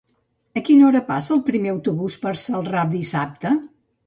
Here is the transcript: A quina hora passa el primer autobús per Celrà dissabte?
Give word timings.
A 0.61 0.61
quina 0.69 0.87
hora 0.87 1.01
passa 1.09 1.31
el 1.35 1.43
primer 1.49 1.71
autobús 1.75 2.17
per 2.25 2.33
Celrà 2.45 2.87
dissabte? 2.97 3.55